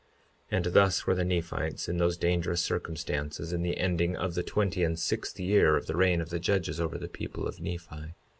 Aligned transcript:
52:14 0.51 0.57
And 0.57 0.65
thus 0.73 1.05
were 1.05 1.13
the 1.13 1.23
Nephites 1.23 1.87
in 1.87 1.97
those 1.99 2.17
dangerous 2.17 2.59
circumstances 2.63 3.53
in 3.53 3.61
the 3.61 3.77
ending 3.77 4.15
of 4.15 4.33
the 4.33 4.41
twenty 4.41 4.83
and 4.83 4.97
sixth 4.97 5.39
year 5.39 5.77
of 5.77 5.85
the 5.85 5.95
reign 5.95 6.21
of 6.21 6.31
the 6.31 6.39
judges 6.39 6.79
over 6.79 6.97
the 6.97 7.07
people 7.07 7.47
of 7.47 7.61
Nephi. 7.61 8.15